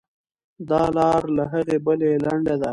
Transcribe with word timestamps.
دا 0.69 0.81
لار 0.97 1.21
له 1.37 1.43
هغې 1.53 1.77
بلې 1.85 2.11
لنډه 2.25 2.55
ده. 2.61 2.69